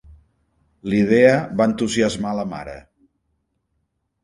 [0.93, 2.77] L'idea va entusiasmar a la mare.